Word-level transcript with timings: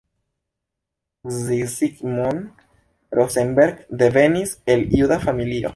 Zsigmond 1.33 2.49
Rosenberg 3.11 3.85
devenis 3.91 4.59
el 4.65 4.87
juda 4.91 5.19
familio. 5.19 5.69